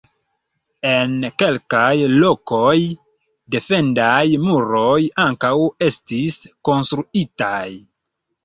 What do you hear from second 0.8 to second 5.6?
En kelkaj lokoj, defendaj muroj ankaŭ